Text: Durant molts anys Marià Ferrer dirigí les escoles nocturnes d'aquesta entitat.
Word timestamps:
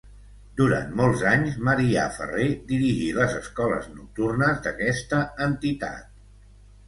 Durant 0.59 0.93
molts 0.99 1.19
anys 1.31 1.57
Marià 1.67 2.05
Ferrer 2.15 2.47
dirigí 2.71 3.11
les 3.19 3.35
escoles 3.41 3.85
nocturnes 3.99 4.63
d'aquesta 4.69 5.19
entitat. 5.49 6.11